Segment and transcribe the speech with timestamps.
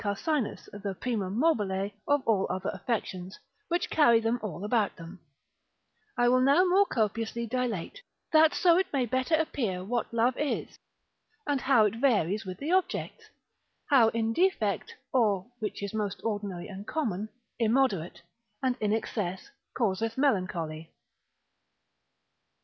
[0.03, 5.19] Caussinus, the primum mobile of all other affections, which carry them all about them)
[6.17, 8.01] I will now more copiously dilate,
[8.31, 10.35] through all his parts and several branches, that so it may better appear what love
[10.39, 10.79] is,
[11.45, 13.25] and how it varies with the objects,
[13.91, 17.29] how in defect, or (which is most ordinary and common)
[17.59, 18.23] immoderate,
[18.63, 20.89] and in excess, causeth melancholy.